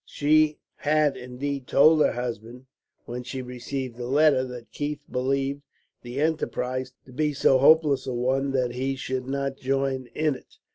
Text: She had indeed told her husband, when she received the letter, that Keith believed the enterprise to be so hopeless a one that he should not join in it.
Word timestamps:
She 0.07 0.57
had 0.77 1.15
indeed 1.15 1.67
told 1.67 2.01
her 2.01 2.13
husband, 2.13 2.65
when 3.05 3.21
she 3.21 3.43
received 3.43 3.97
the 3.97 4.07
letter, 4.07 4.43
that 4.45 4.71
Keith 4.71 5.03
believed 5.11 5.61
the 6.01 6.19
enterprise 6.19 6.91
to 7.05 7.13
be 7.13 7.33
so 7.33 7.59
hopeless 7.59 8.07
a 8.07 8.13
one 8.15 8.49
that 8.49 8.71
he 8.71 8.95
should 8.95 9.27
not 9.27 9.57
join 9.57 10.07
in 10.15 10.33
it. 10.33 10.57